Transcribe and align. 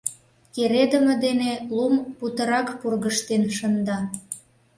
Кередыме 0.53 1.15
дене 1.25 1.51
лум 1.75 1.95
путырак 2.17 2.67
пургыжтен 2.79 3.43
шында. 3.57 3.97